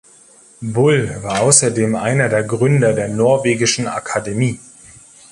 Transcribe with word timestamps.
Bull 0.63 1.15
war 1.21 1.41
außerdem 1.41 1.93
einer 1.93 2.27
der 2.27 2.41
Gründer 2.41 2.93
der 2.93 3.07
Norwegischen 3.07 3.85
Akademie. 3.87 4.59